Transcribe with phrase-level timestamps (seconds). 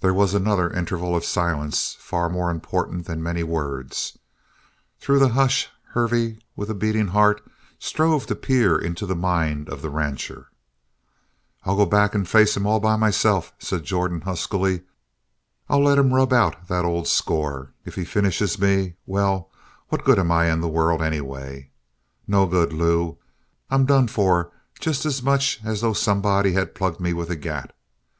[0.00, 4.18] There was another interval of silence, far more important than many words.
[4.98, 7.48] Through the hush Hervey, with a beating heart,
[7.78, 10.48] strove to peer into the mind of the rancher.
[11.64, 14.82] "I'll go back and face him all by myself," said Jordan huskily.
[15.68, 17.70] "I'll let him rub out that old score.
[17.84, 19.50] If he finishes me well,
[19.88, 21.70] what good am I in the world, anyway?
[22.26, 23.18] No good, Lew.
[23.70, 24.50] I'm done for
[24.80, 27.72] just as much as though somebody had plugged me with a gat.